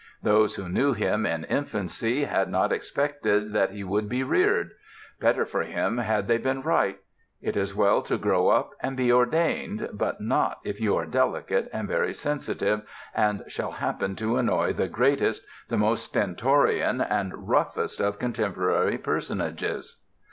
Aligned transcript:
Those 0.23 0.55
who 0.55 0.67
knew 0.67 0.93
him 0.93 1.27
in 1.27 1.43
infancy 1.43 2.23
had 2.23 2.49
not 2.49 2.71
expected 2.71 3.53
that 3.53 3.69
he 3.69 3.83
would 3.83 4.09
be 4.09 4.23
reared. 4.23 4.71
Better 5.19 5.45
for 5.45 5.61
him 5.61 5.99
had 5.99 6.27
they 6.27 6.39
been 6.39 6.63
right. 6.63 6.97
It 7.39 7.55
is 7.55 7.75
well 7.75 8.01
to 8.01 8.17
grow 8.17 8.47
up 8.47 8.71
and 8.79 8.97
be 8.97 9.11
ordained, 9.11 9.89
but 9.93 10.19
not 10.19 10.57
if 10.63 10.81
you 10.81 10.95
are 10.95 11.05
delicate 11.05 11.69
and 11.71 11.87
very 11.87 12.15
sensitive, 12.15 12.81
and 13.13 13.43
shall 13.47 13.73
happen 13.73 14.15
to 14.15 14.37
annoy 14.37 14.73
the 14.73 14.87
greatest, 14.87 15.45
the 15.69 15.77
most 15.77 16.05
stentorian 16.05 16.99
and 17.01 17.47
roughest 17.47 18.01
of 18.01 18.17
contemporary 18.17 18.97
personages. 18.97 19.97